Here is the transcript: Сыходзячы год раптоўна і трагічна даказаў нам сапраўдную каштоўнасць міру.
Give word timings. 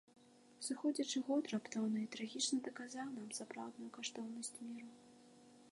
Сыходзячы 0.67 1.17
год 1.27 1.43
раптоўна 1.53 1.99
і 2.05 2.07
трагічна 2.15 2.59
даказаў 2.69 3.07
нам 3.19 3.29
сапраўдную 3.41 3.91
каштоўнасць 4.01 4.55
міру. 4.73 4.91